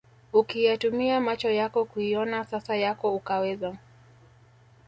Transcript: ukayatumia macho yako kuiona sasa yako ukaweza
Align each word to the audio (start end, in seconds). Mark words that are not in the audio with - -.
ukayatumia 0.33 1.19
macho 1.21 1.49
yako 1.49 1.85
kuiona 1.85 2.45
sasa 2.45 2.75
yako 2.75 3.15
ukaweza 3.15 3.77